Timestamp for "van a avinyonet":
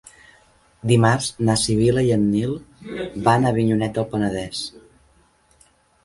3.27-3.93